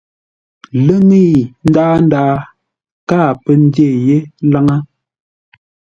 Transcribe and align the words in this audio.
Ləŋəi 0.85 1.35
ndaa 2.05 2.35
káa 3.09 3.29
pə́ 3.43 3.53
ndyé 3.63 3.87
yé 4.07 4.17
laŋə́-ndə̂u. 4.51 4.87